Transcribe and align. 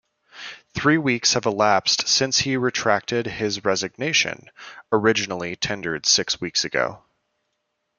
Three 0.73 0.97
weeks 0.97 1.33
have 1.35 1.45
elapsed 1.45 2.07
since 2.07 2.39
he 2.39 2.57
retracted 2.57 3.27
is 3.39 3.63
resignation, 3.63 4.49
originally 4.91 5.55
tendered 5.55 6.07
six 6.07 6.41
weeks 6.41 6.65
ago. 6.65 7.03